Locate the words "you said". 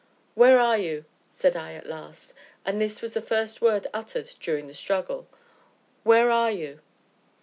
0.79-1.55